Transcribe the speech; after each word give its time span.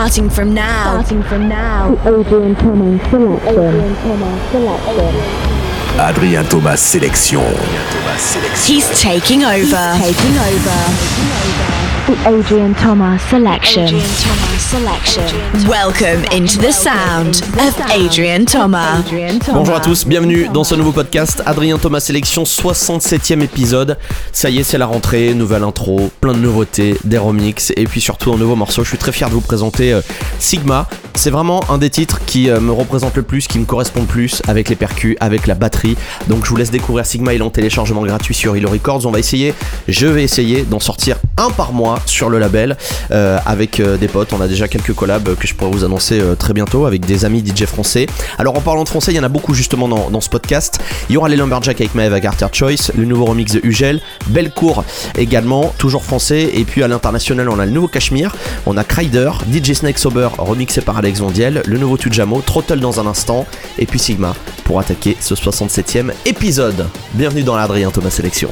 Starting 0.00 0.30
from 0.30 0.54
now. 0.54 1.02
Starting 1.02 1.22
from 1.24 1.46
now. 1.50 1.92
Adrian 2.08 2.54
Thomas 2.54 3.02
selection. 3.10 3.36
Adrian 3.44 3.94
Thomas 3.96 4.50
selection. 4.50 5.14
Adrien 6.00 6.46
Thomas 6.46 6.80
sélection. 6.90 8.66
He's 8.66 8.88
taking 8.98 9.44
over. 9.44 9.92
Taking 10.00 10.38
over. 10.40 10.80
The 12.06 12.16
Adrian 12.34 12.72
Thomas 12.72 13.22
selection. 13.24 13.82
Adrian 13.84 14.08
Thomas 14.08 14.59
selection. 14.70 15.24
Welcome 15.68 16.22
into 16.30 16.56
the 16.60 16.70
sound 16.70 17.42
of 17.58 17.76
Adrian 17.90 18.44
Thomas. 18.44 19.02
Bonjour 19.52 19.74
à 19.74 19.80
tous, 19.80 20.06
bienvenue 20.06 20.48
dans 20.54 20.62
ce 20.62 20.76
nouveau 20.76 20.92
podcast 20.92 21.42
Adrien 21.44 21.76
Thomas 21.76 21.98
Sélection, 21.98 22.44
67e 22.44 23.42
épisode. 23.42 23.98
Ça 24.30 24.48
y 24.48 24.58
est, 24.58 24.62
c'est 24.62 24.78
la 24.78 24.86
rentrée, 24.86 25.34
nouvelle 25.34 25.64
intro, 25.64 26.10
plein 26.20 26.34
de 26.34 26.38
nouveautés, 26.38 26.96
des 27.02 27.18
remixes 27.18 27.72
et 27.76 27.84
puis 27.84 28.00
surtout 28.00 28.32
un 28.32 28.36
nouveau 28.36 28.54
morceau. 28.54 28.84
Je 28.84 28.90
suis 28.90 28.98
très 28.98 29.10
fier 29.10 29.28
de 29.28 29.34
vous 29.34 29.40
présenter 29.40 29.92
euh, 29.92 30.02
Sigma. 30.38 30.88
C'est 31.14 31.30
vraiment 31.30 31.68
un 31.68 31.78
des 31.78 31.90
titres 31.90 32.20
qui 32.24 32.48
euh, 32.48 32.60
me 32.60 32.70
représente 32.70 33.16
le 33.16 33.22
plus, 33.22 33.48
qui 33.48 33.58
me 33.58 33.64
correspond 33.64 34.02
le 34.02 34.06
plus 34.06 34.40
avec 34.46 34.68
les 34.68 34.76
percus, 34.76 35.16
avec 35.18 35.48
la 35.48 35.56
batterie. 35.56 35.96
Donc 36.28 36.44
je 36.44 36.50
vous 36.50 36.56
laisse 36.56 36.70
découvrir 36.70 37.06
Sigma, 37.06 37.34
il 37.34 37.40
est 37.40 37.44
en 37.44 37.50
téléchargement 37.50 38.02
gratuit 38.02 38.34
sur 38.34 38.56
Hilo 38.56 38.70
Records. 38.70 39.04
On 39.04 39.10
va 39.10 39.18
essayer, 39.18 39.52
je 39.88 40.06
vais 40.06 40.22
essayer 40.22 40.62
d'en 40.62 40.78
sortir 40.78 41.16
un 41.36 41.50
par 41.50 41.72
mois 41.72 41.98
sur 42.06 42.30
le 42.30 42.38
label 42.38 42.76
euh, 43.10 43.38
avec 43.44 43.82
des 43.82 44.08
potes. 44.08 44.32
On 44.32 44.40
a 44.40 44.46
déjà 44.46 44.59
quelques 44.68 44.92
collabs 44.92 45.34
que 45.36 45.46
je 45.46 45.54
pourrais 45.54 45.70
vous 45.70 45.84
annoncer 45.84 46.20
euh, 46.20 46.34
très 46.34 46.52
bientôt 46.52 46.86
avec 46.86 47.04
des 47.04 47.24
amis 47.24 47.44
DJ 47.44 47.64
français. 47.64 48.06
Alors 48.38 48.56
en 48.56 48.60
parlant 48.60 48.84
de 48.84 48.88
français, 48.88 49.12
il 49.12 49.16
y 49.16 49.20
en 49.20 49.24
a 49.24 49.28
beaucoup 49.28 49.54
justement 49.54 49.88
dans, 49.88 50.10
dans 50.10 50.20
ce 50.20 50.28
podcast. 50.28 50.80
Il 51.08 51.14
y 51.14 51.16
aura 51.16 51.28
les 51.28 51.36
Lumberjack 51.36 51.80
avec 51.80 51.94
Maeve 51.94 52.14
à 52.14 52.20
Carter 52.20 52.46
Choice, 52.52 52.92
le 52.96 53.04
nouveau 53.04 53.24
remix 53.24 53.52
de 53.52 53.60
Ugel, 53.62 54.00
Bellecour 54.28 54.84
également, 55.16 55.72
toujours 55.78 56.04
français. 56.04 56.50
Et 56.54 56.64
puis 56.64 56.82
à 56.82 56.88
l'international, 56.88 57.48
on 57.48 57.58
a 57.58 57.66
le 57.66 57.72
nouveau 57.72 57.88
Cashmere, 57.88 58.34
on 58.66 58.76
a 58.76 58.84
Kryder, 58.84 59.30
DJ 59.52 59.72
Snake 59.74 59.98
Sober 59.98 60.28
remixé 60.38 60.80
par 60.80 60.98
Alex 60.98 61.20
Vondiel, 61.20 61.62
le 61.66 61.78
nouveau 61.78 61.96
Tujamo, 61.96 62.40
Throttle 62.40 62.80
dans 62.80 63.00
un 63.00 63.06
instant, 63.06 63.46
et 63.78 63.86
puis 63.86 63.98
Sigma 63.98 64.34
pour 64.64 64.80
attaquer 64.80 65.16
ce 65.20 65.34
67e 65.34 66.12
épisode. 66.26 66.86
Bienvenue 67.14 67.42
dans 67.42 67.56
l'Adrien 67.56 67.90
Thomas 67.90 68.10
Sélection. 68.10 68.50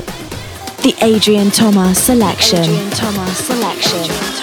The 0.83 0.95
Adrian 1.03 1.51
Thomas 1.51 1.95
selection. 1.95 2.59
Adrian 2.59 2.91
Thomas 2.91 3.35
selection. 3.35 4.38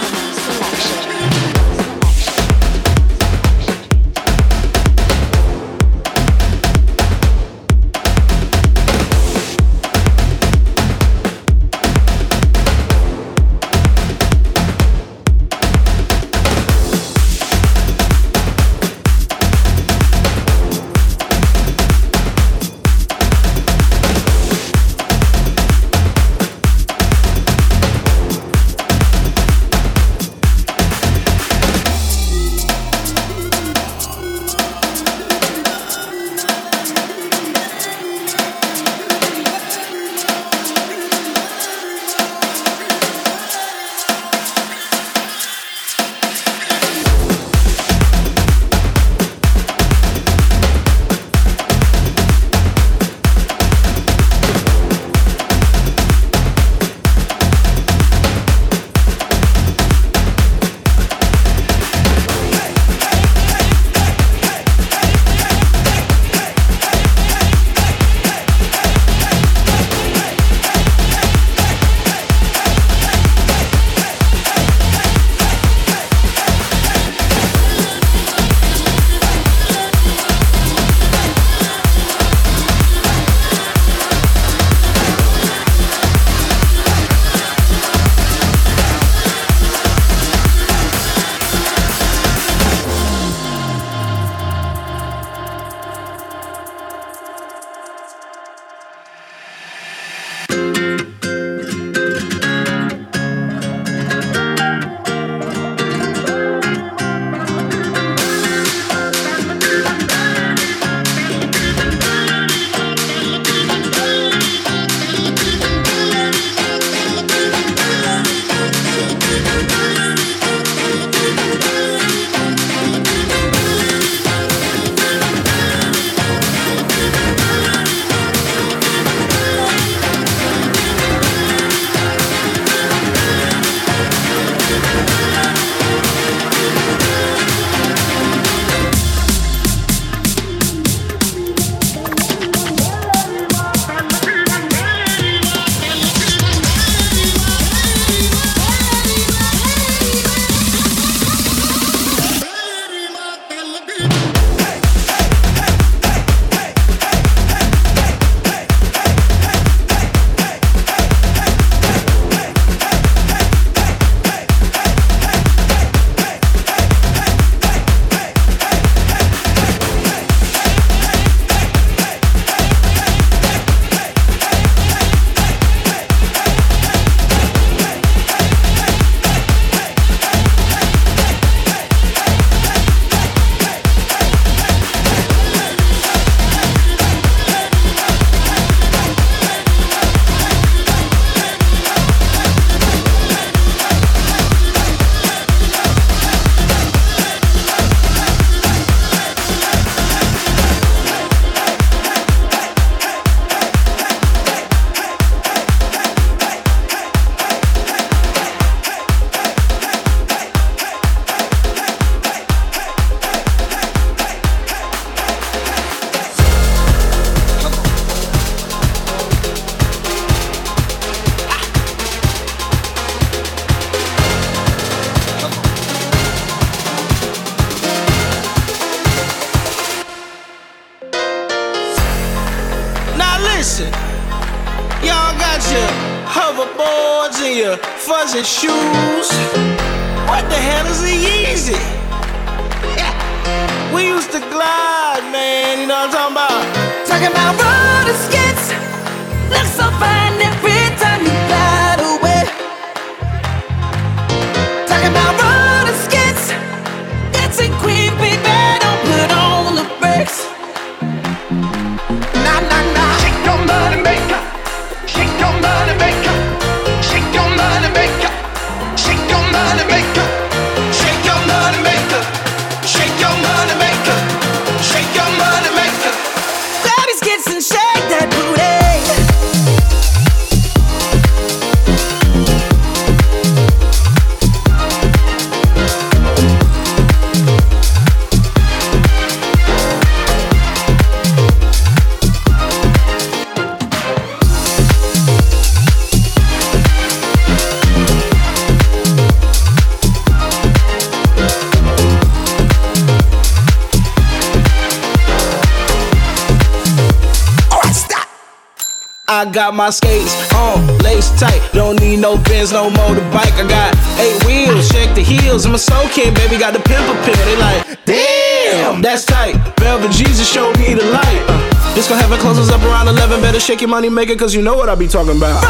I 309.35 309.43
got 309.43 309.73
my 309.73 309.89
skates 309.89 310.31
on, 310.53 310.97
lace 310.99 311.29
tight. 311.37 311.59
Don't 311.73 311.99
need 311.99 312.21
no 312.21 312.37
Benz, 312.37 312.71
no 312.71 312.89
motorbike. 312.89 313.51
I 313.59 313.67
got 313.67 313.91
eight 314.17 314.41
wheels, 314.45 314.87
check 314.87 315.13
the 315.13 315.21
heels. 315.21 315.65
I'm 315.65 315.75
a 315.75 315.77
soul 315.77 316.07
king, 316.07 316.33
baby, 316.33 316.57
got 316.57 316.71
the 316.71 316.79
pimple 316.79 317.15
pill. 317.25 317.35
They 317.43 317.57
like, 317.57 318.05
damn, 318.05 319.01
that's 319.01 319.25
tight. 319.25 319.55
Velvet 319.77 320.11
Jesus 320.11 320.49
showed 320.49 320.79
me 320.79 320.93
the 320.93 321.03
light. 321.03 321.43
Uh, 321.49 321.93
this 321.95 322.07
gon' 322.07 322.17
have 322.17 322.31
it 322.31 322.39
closes 322.39 322.69
up 322.69 322.81
around 322.83 323.09
11. 323.09 323.41
Better 323.41 323.59
shake 323.59 323.81
your 323.81 323.89
money 323.89 324.07
maker, 324.07 324.37
cause 324.37 324.55
you 324.55 324.61
know 324.61 324.77
what 324.77 324.87
I 324.87 324.95
be 324.95 325.07
talking 325.07 325.35
about. 325.35 325.61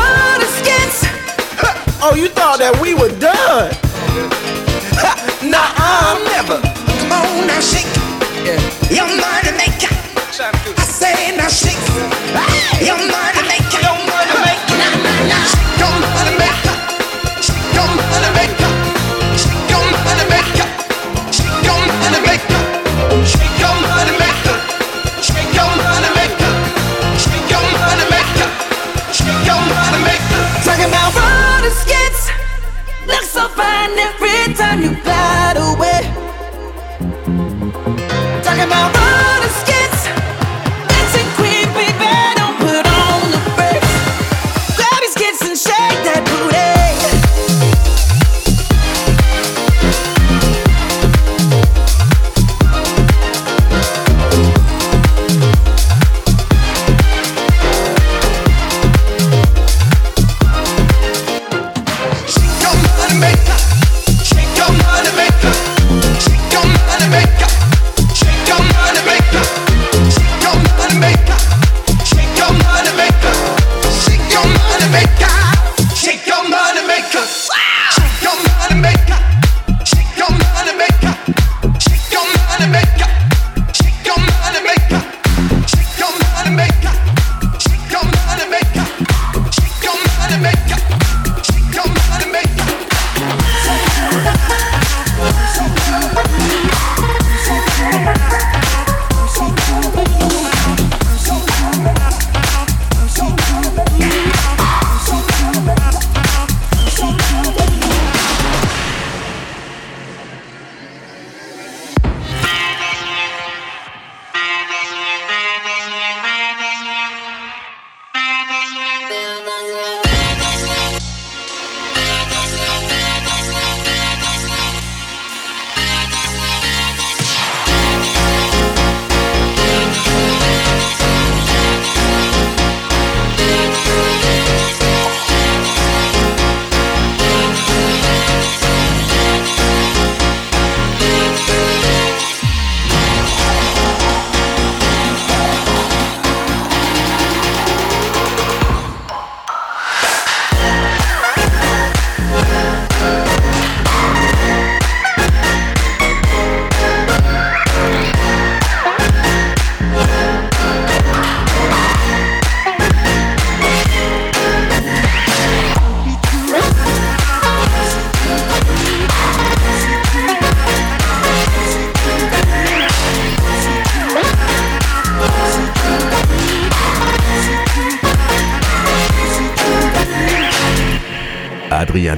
Oh, 2.07 2.13
you 2.13 2.29
thought 2.29 2.59
that 2.59 2.79
we 2.79 2.93
were 2.93 3.09
done? 3.17 3.73
nah, 5.49 5.73
I'm 5.73 6.23
never. 6.25 6.61
Come 7.01 7.11
on 7.17 7.47
now, 7.47 7.59
shake. 7.61 7.89
Your 8.93 9.07
money 9.07 9.57
maker. 9.57 9.94
Saying 10.35 11.37
now 11.37 11.47
shake 11.47 11.79
your 12.83 12.99
money 12.99 13.41
maker, 13.47 13.79
your 13.79 13.95
money 14.03 14.35
maker. 14.43 14.75
Shake 15.47 15.79
your 15.79 15.95
money 15.95 16.35
maker, 16.35 16.75
shake 17.39 17.71
your 17.71 17.87
money 17.87 18.31
maker, 18.35 18.67
shake 19.39 19.71
your 19.71 19.79
money 19.95 20.27
maker, 20.27 20.67
shake 21.31 21.63
your 21.63 21.79
money 21.87 22.19
maker, 22.27 22.59
shake 23.31 23.55
your 23.63 23.71
money 23.87 24.11
maker, 24.19 24.59
shake 25.23 25.55
your 25.55 25.71
money 27.71 28.05
maker, 28.11 28.49
shake 29.15 29.39
your 29.47 29.61
money 29.71 29.99
maker. 30.03 30.41
Talking 30.67 30.91
about 30.91 31.15
roller 31.15 31.71
skates, 31.79 32.27
so 33.23 33.47
fine 33.55 33.95
every 33.97 34.53
time 34.53 34.83
you 34.83 34.91
glide 35.01 35.55
away. 35.55 35.94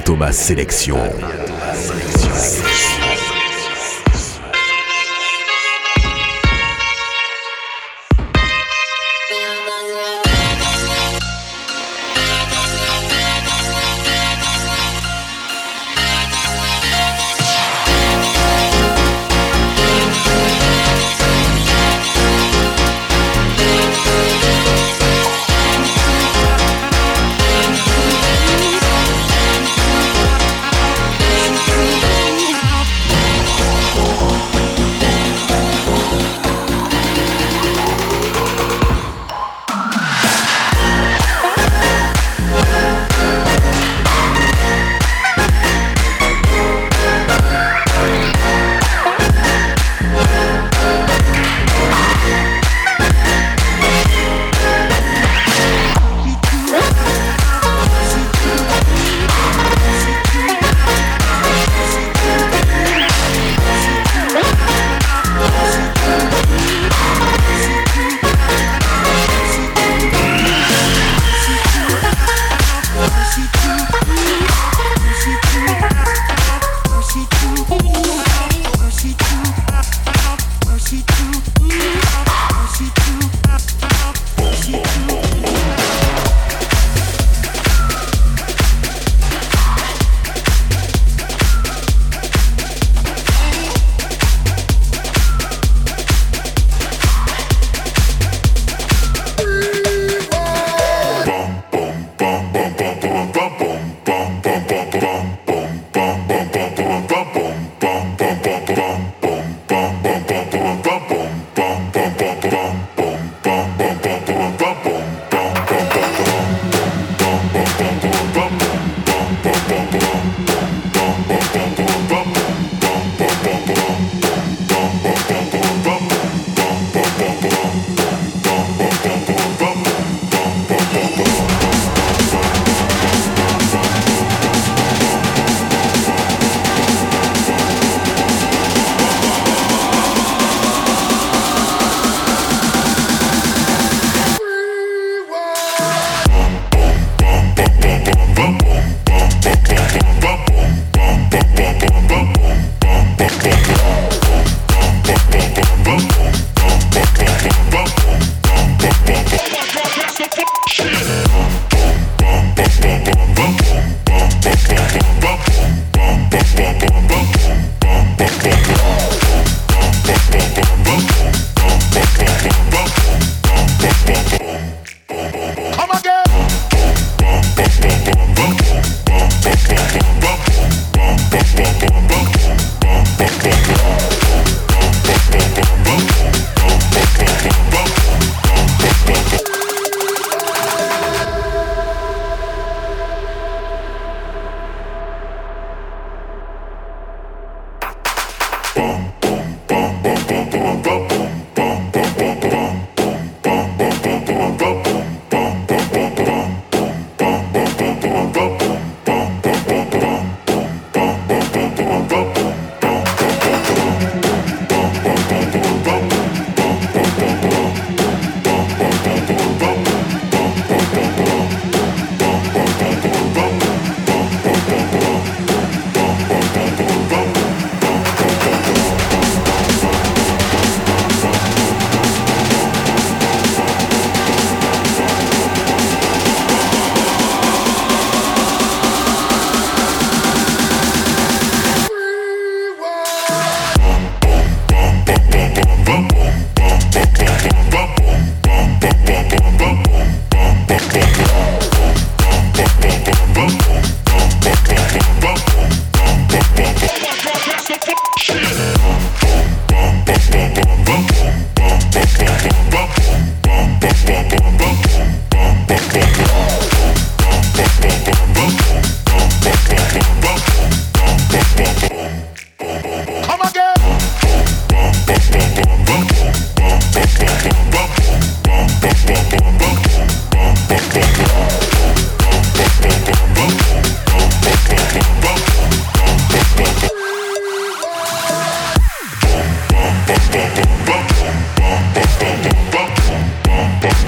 Thomas 0.08 0.32
Sélection. 0.32 0.96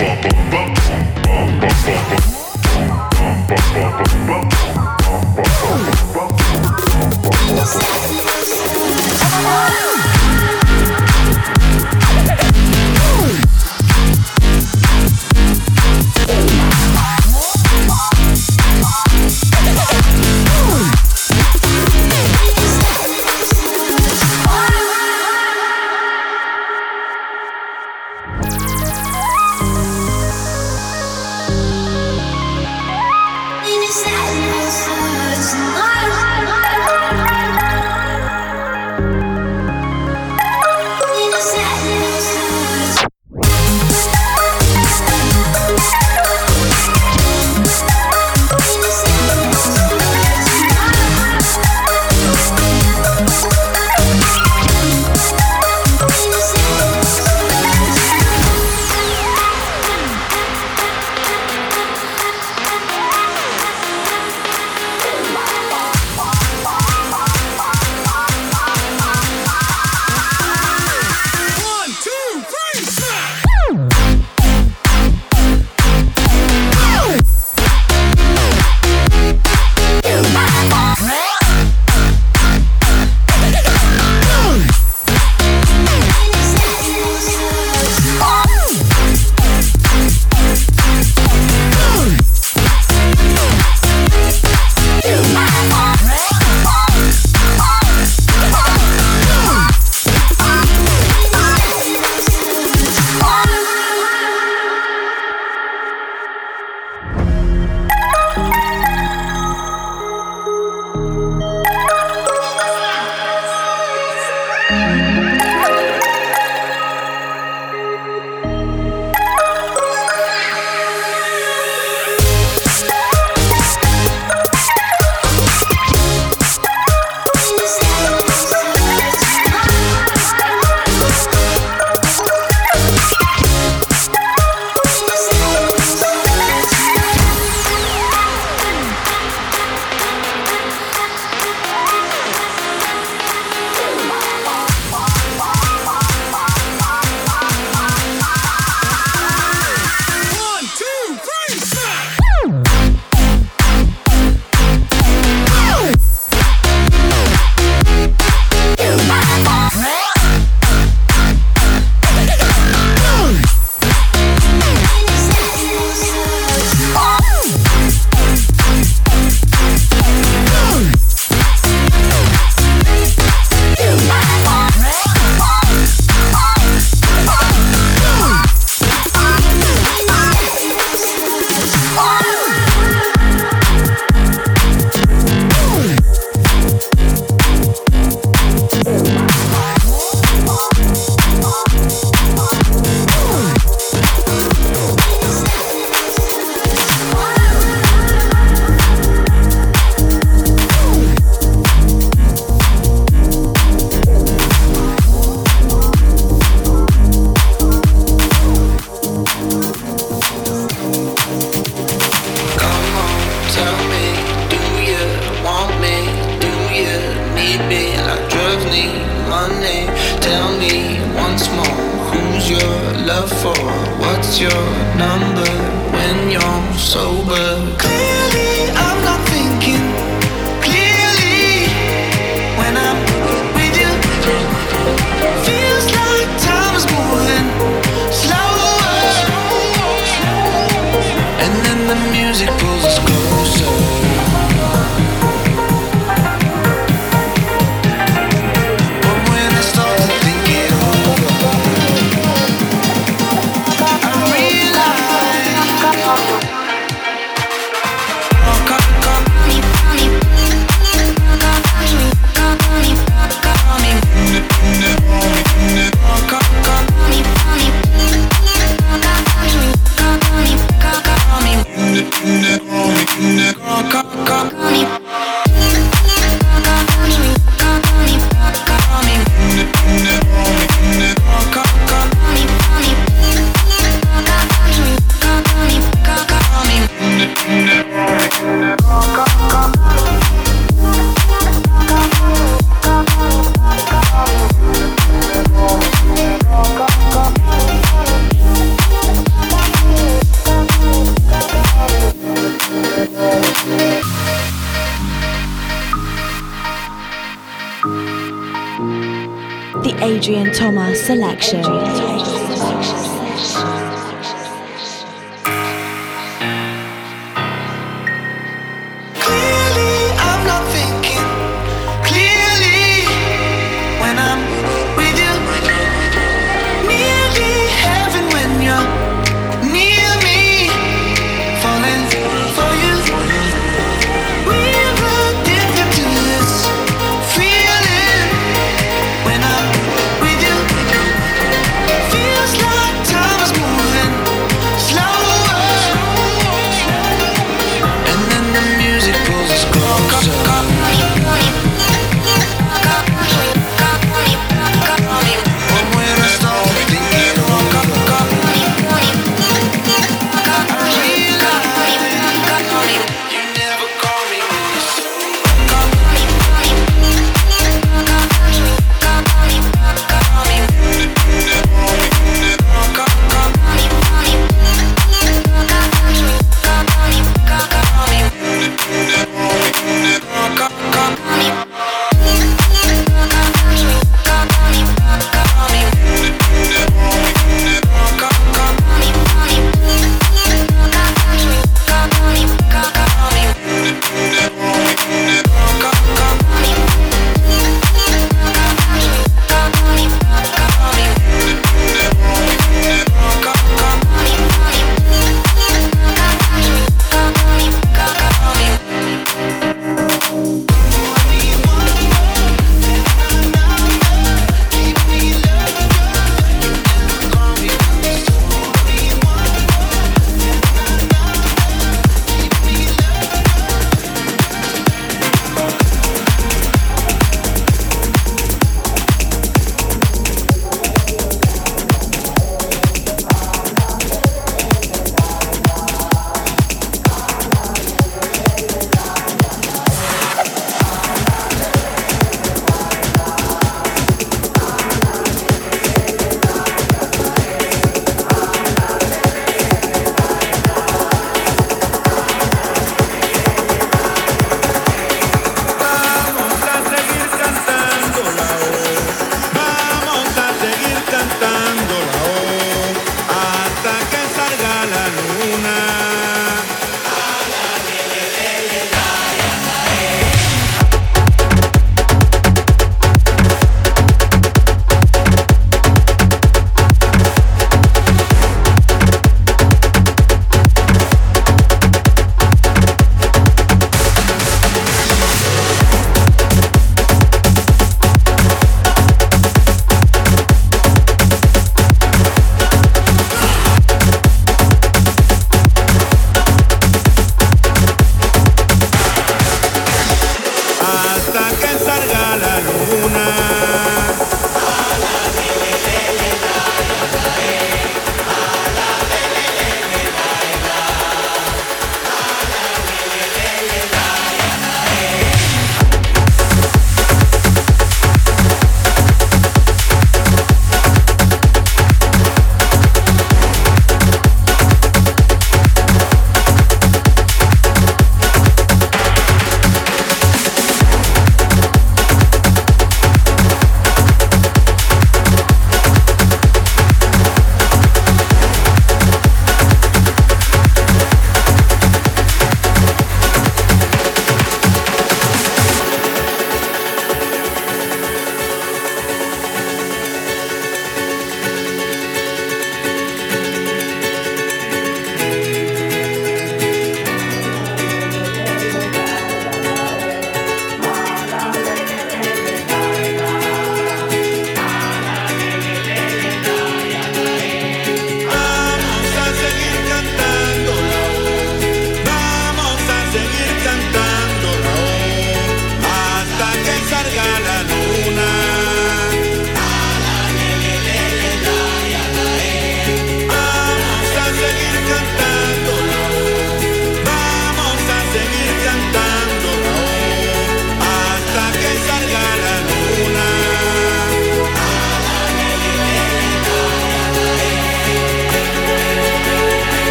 ba 0.00 0.16
ba 0.22 0.30
ba 0.52 0.59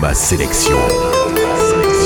Thomas 0.00 0.14
Sélection. 0.14 1.99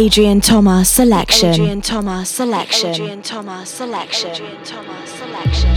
Adrian 0.00 0.40
Thomas 0.40 0.88
selection. 0.88 1.54
Adrian 1.54 1.80
Thomas 1.80 2.30
selection. 2.30 2.90
Adrian 2.90 3.20
Thomas 3.20 3.68
selection. 3.68 4.30
Adrian 4.30 4.62
Thomas 4.62 5.10
selection. 5.10 5.74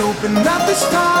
Opening 0.00 0.46
up 0.46 0.66
the 0.66 0.74
sky. 0.74 1.19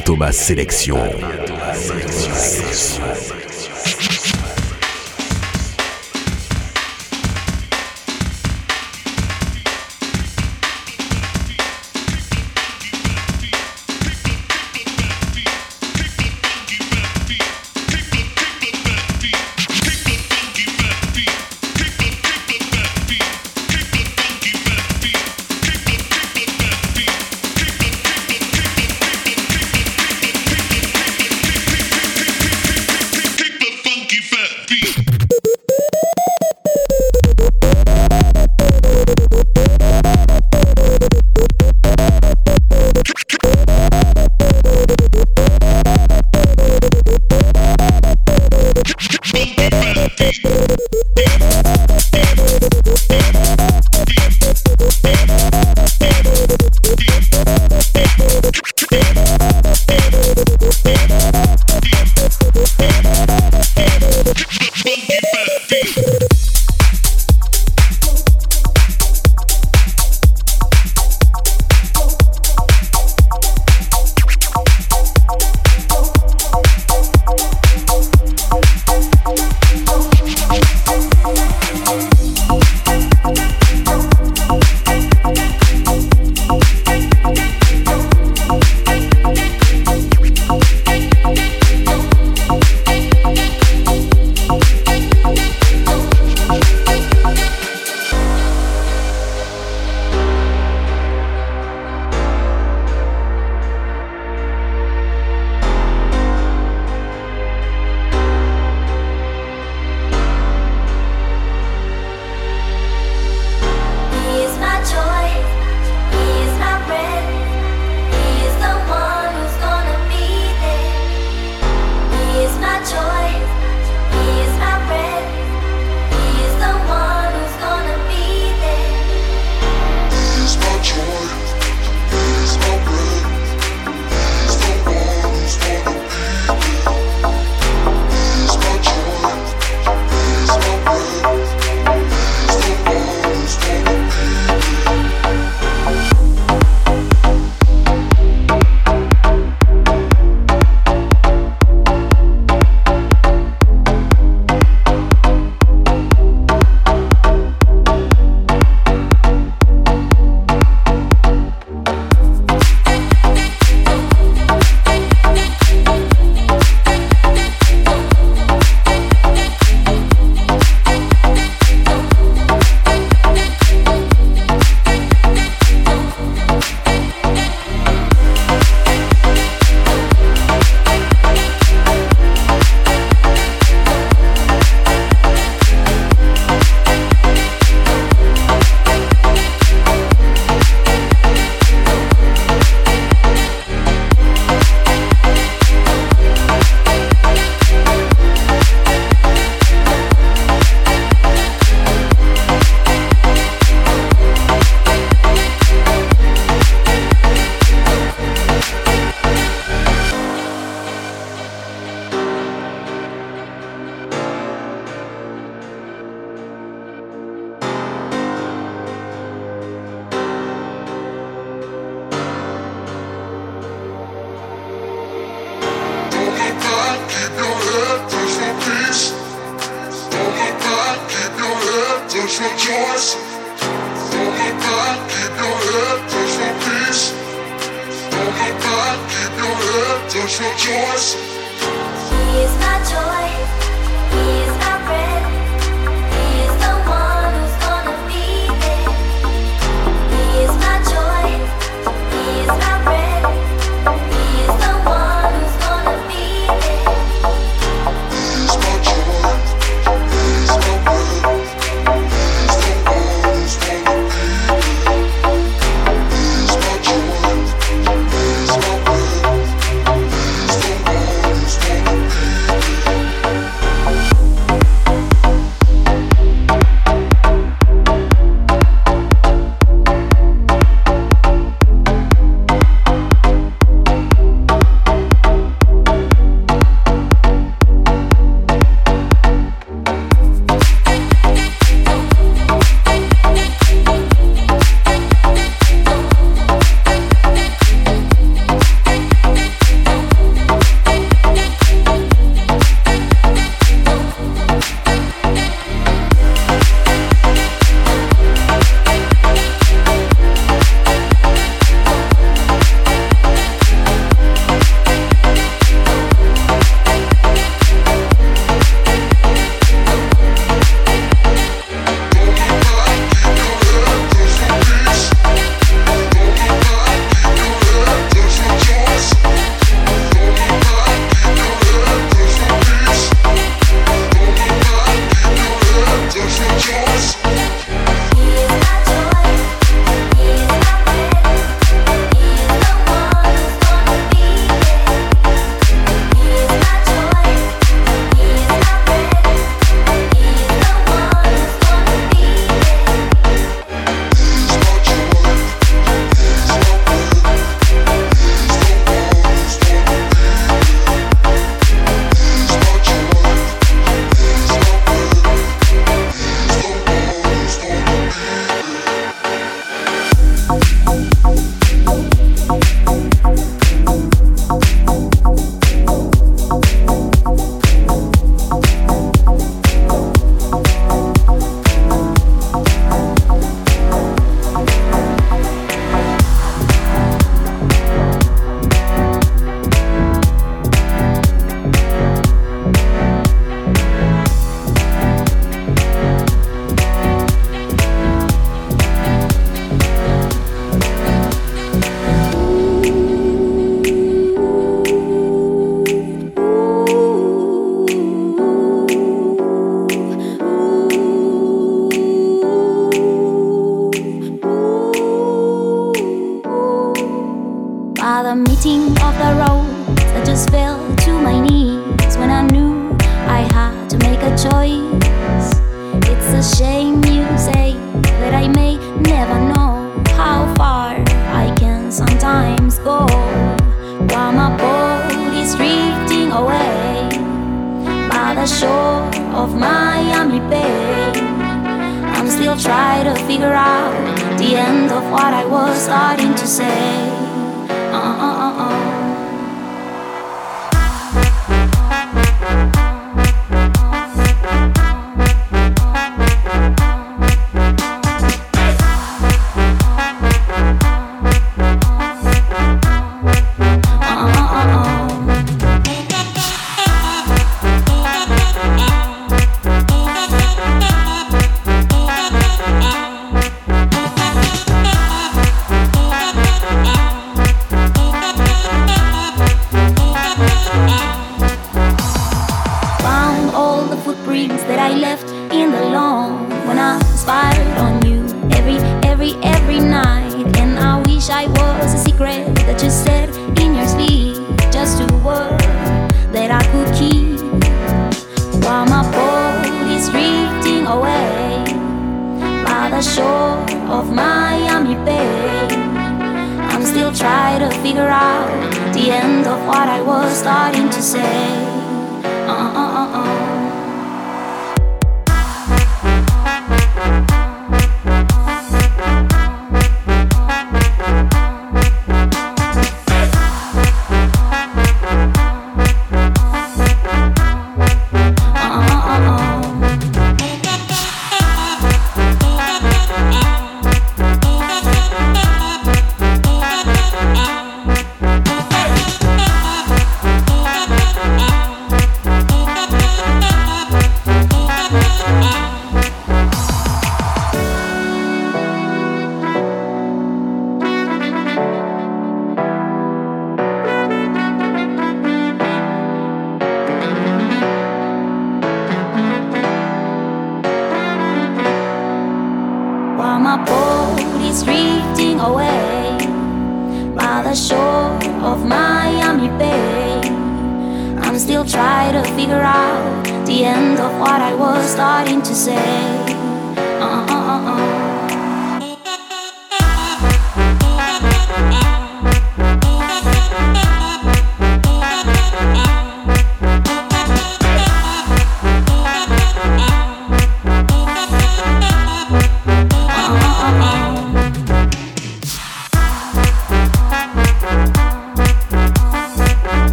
Thomas 0.00 0.32
Sélection. 0.32 0.98